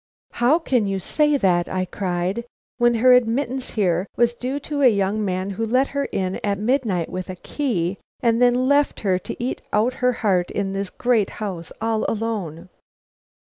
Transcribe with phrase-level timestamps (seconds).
[0.31, 2.45] "How can you say that," I cried,
[2.79, 6.57] "when her admittance here was due to a young man who let her in at
[6.57, 10.89] midnight with a key, and then left her to eat out her heart in this
[10.89, 12.69] great house all alone."